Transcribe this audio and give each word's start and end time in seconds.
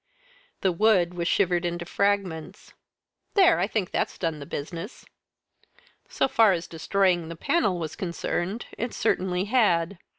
The 0.61 0.71
wood 0.71 1.13
was 1.13 1.27
shivered 1.27 1.63
into 1.63 1.85
fragments. 1.85 2.73
"There! 3.35 3.59
I 3.59 3.67
think 3.67 3.91
that's 3.91 4.17
done 4.17 4.39
the 4.39 4.47
business." 4.47 5.05
So 6.09 6.27
far 6.27 6.53
as 6.53 6.65
destroying 6.65 7.29
the 7.29 7.35
panel 7.35 7.77
was 7.77 7.95
concerned, 7.95 8.65
it 8.79 8.95
certainly 8.95 9.43
had. 9.45 9.99